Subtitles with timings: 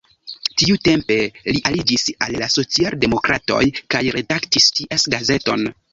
[0.61, 1.17] Tiutempe
[1.57, 3.61] li aliĝis al la socialdemokratoj
[3.95, 5.69] kaj redaktis ties gazeton.